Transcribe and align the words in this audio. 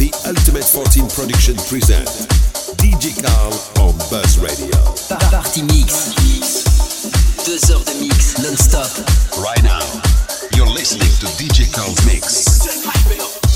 The 0.00 0.10
Ultimate 0.26 0.64
14 0.64 1.08
Production 1.10 1.56
present 1.68 2.08
DJ 2.80 3.12
Carl 3.20 3.52
on 3.86 3.92
Buzz 4.08 4.38
Radio. 4.38 4.72
Party 5.28 5.60
Mix. 5.60 6.14
Deux 7.44 7.70
heures 7.70 7.84
de 7.84 8.00
mix 8.00 8.38
non-stop. 8.38 8.88
Right 9.44 9.62
now, 9.62 9.84
you're 10.56 10.72
listening 10.72 11.12
to 11.20 11.26
DJ 11.36 11.70
Carl's 11.70 12.02
Mix. 12.06 13.49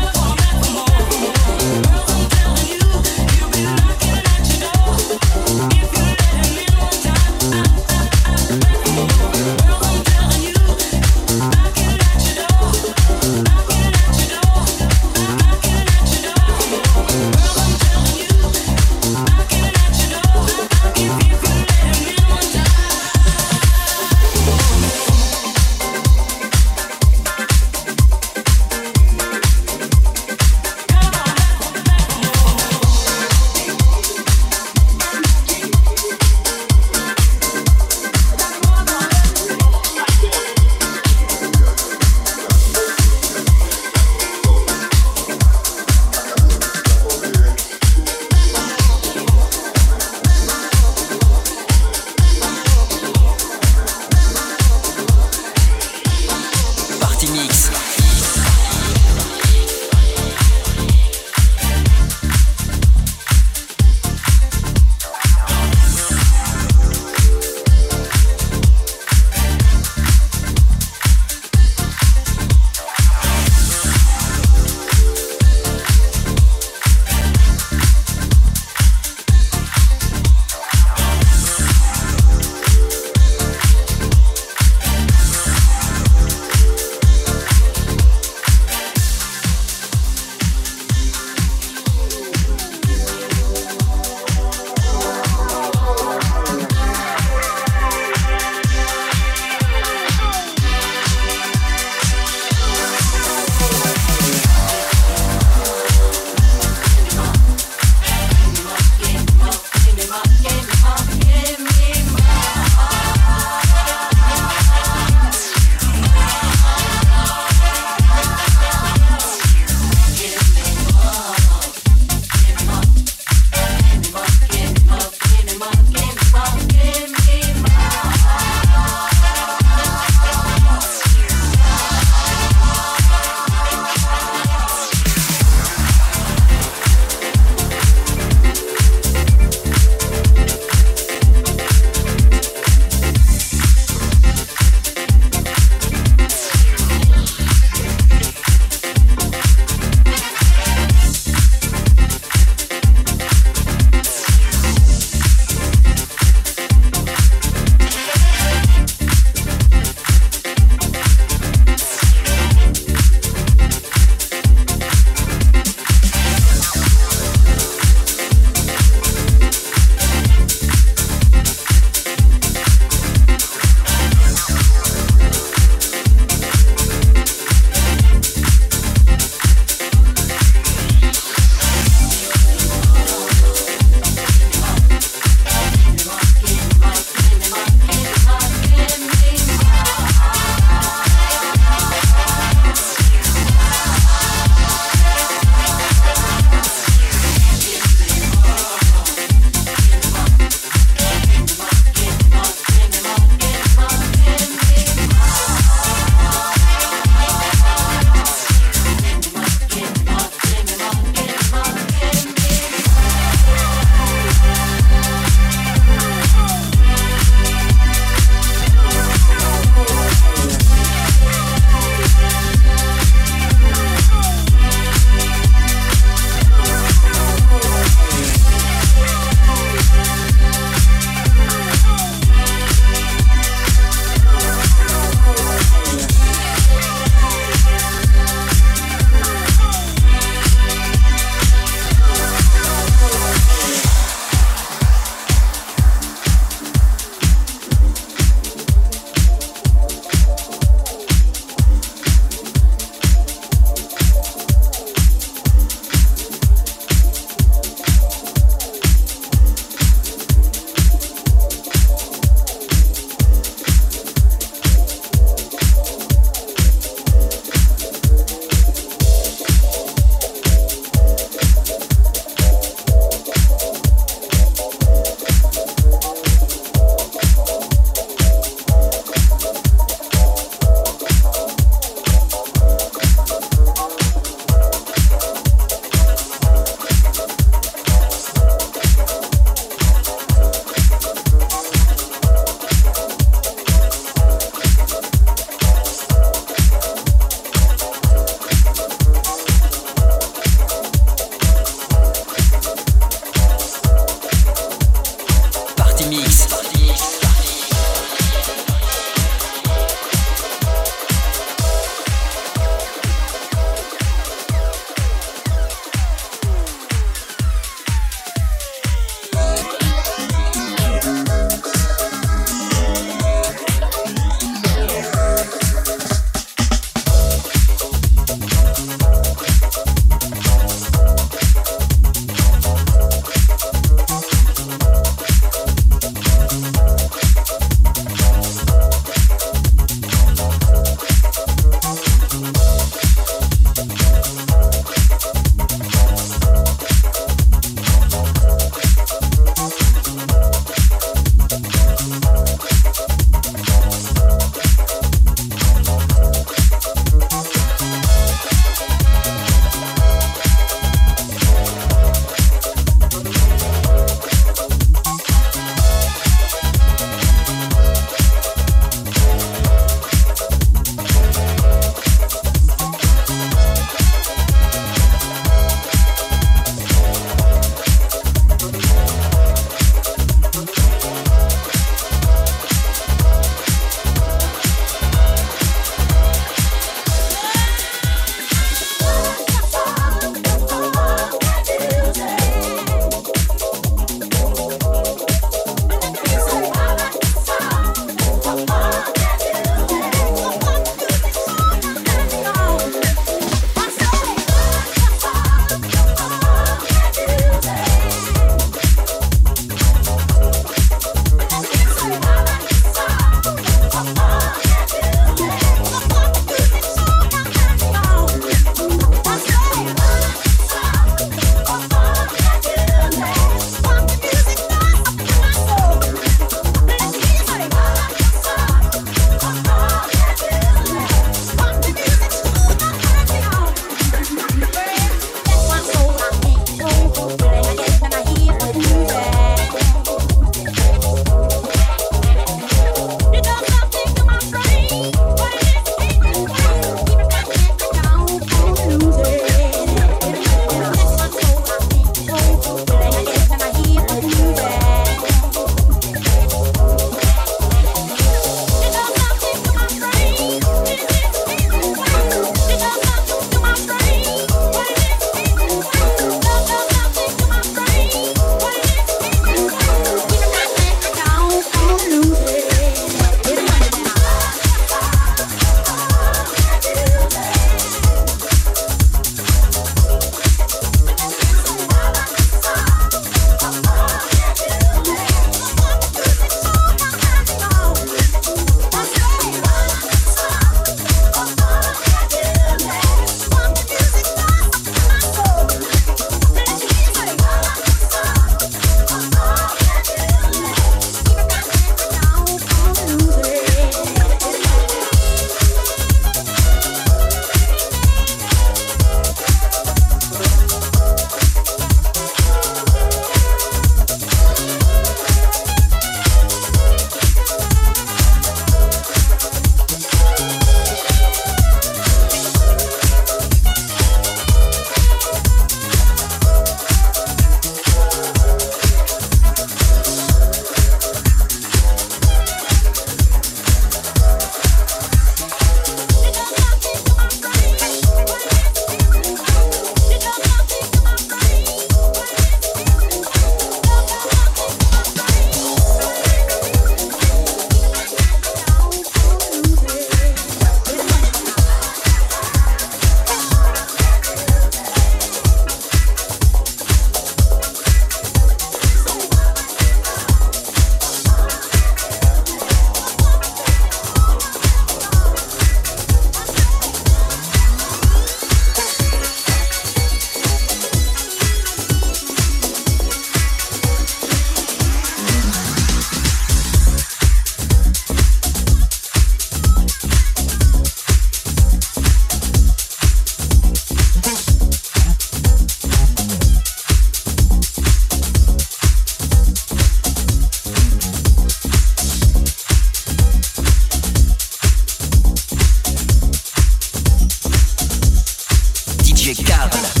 décale 599.33 600.00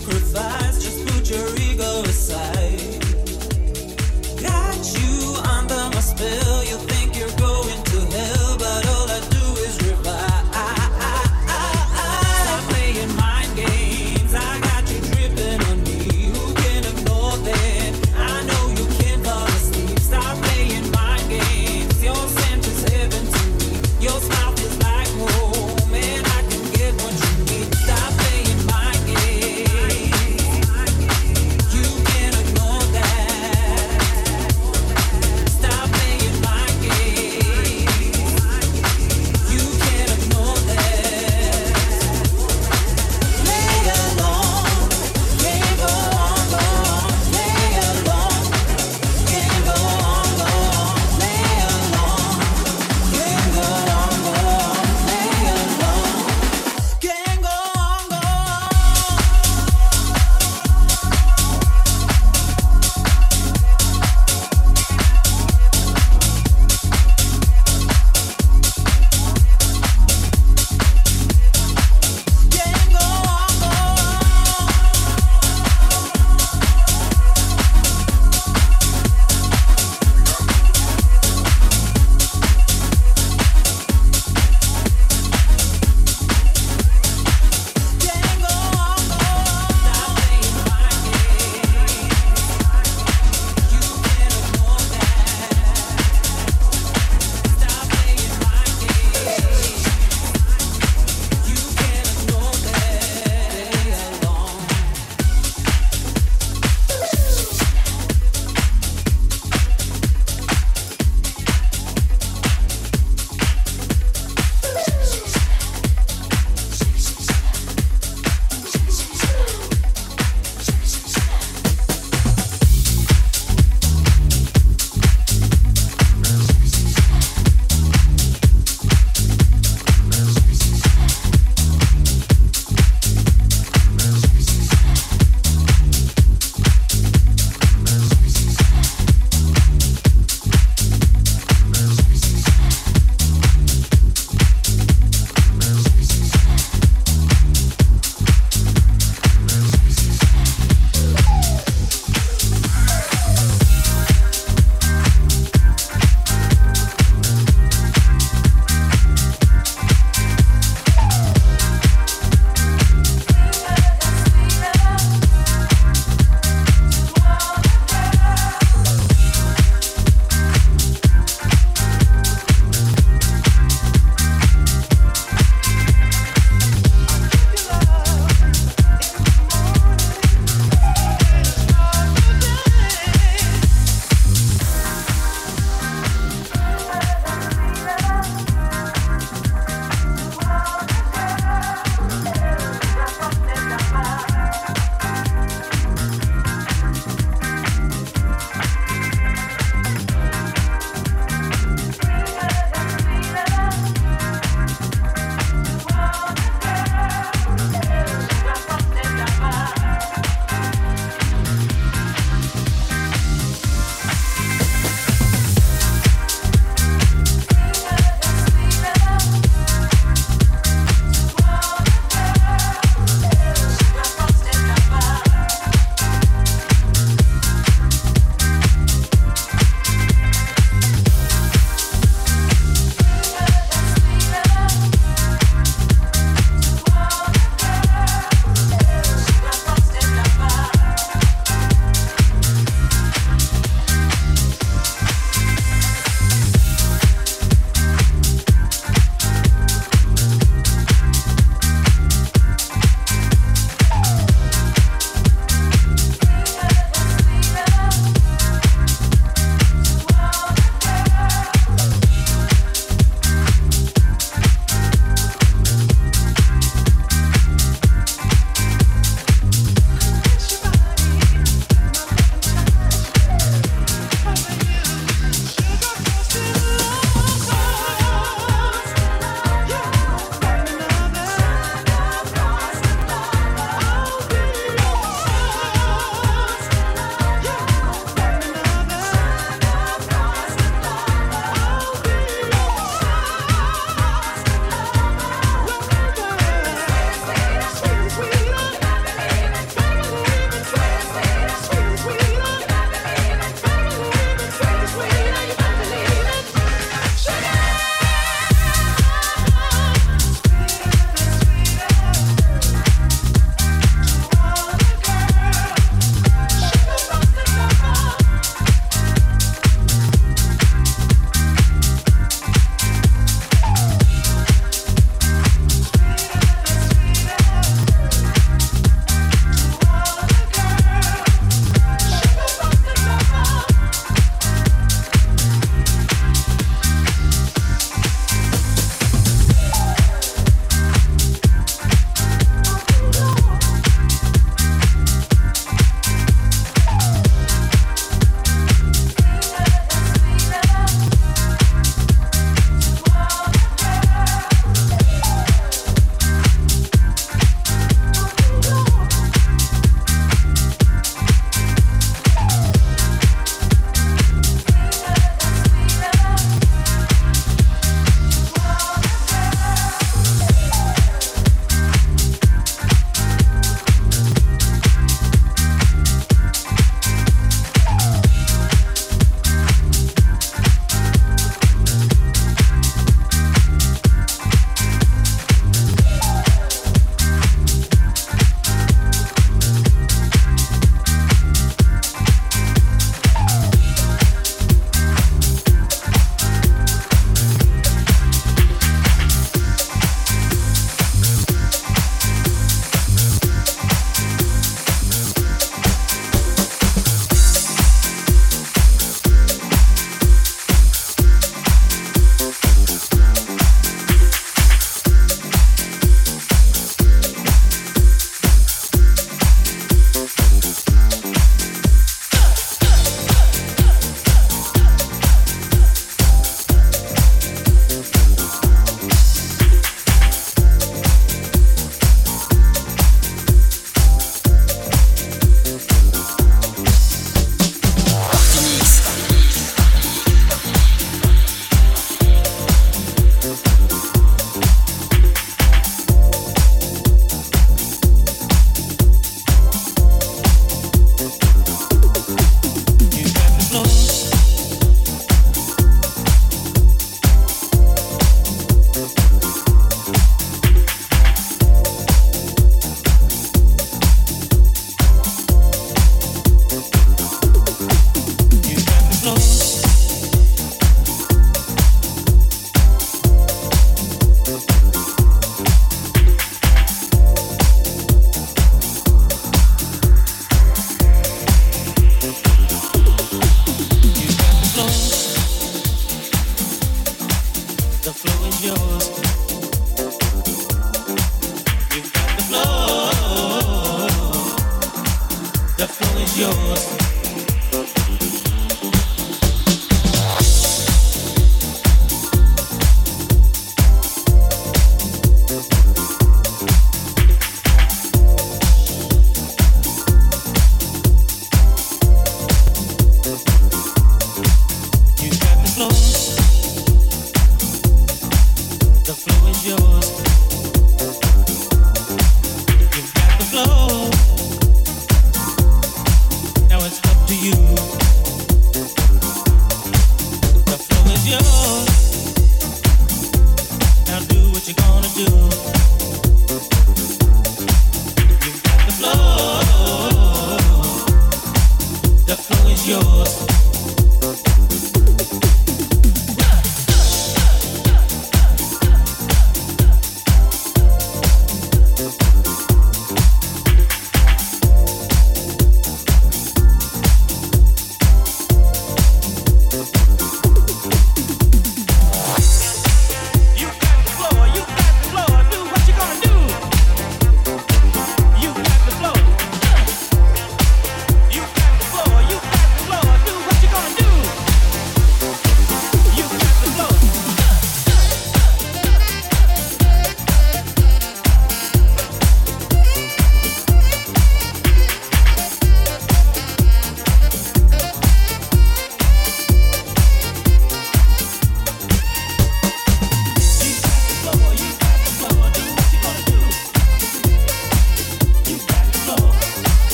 sacrifice. 0.00 0.82
Just 0.82 1.06
put 1.06 1.28
your 1.28 1.48
ego 1.58 2.02
aside. 2.04 2.61